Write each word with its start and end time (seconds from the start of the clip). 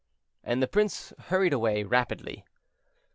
And 0.43 0.63
the 0.63 0.67
prince 0.67 1.13
hurried 1.27 1.53
away 1.53 1.83
rapidly. 1.83 2.43